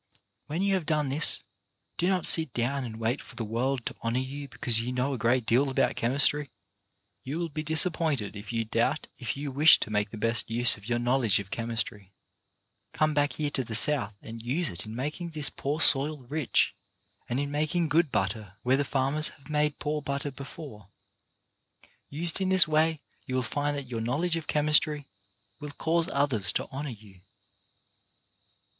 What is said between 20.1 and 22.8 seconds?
before. Used in this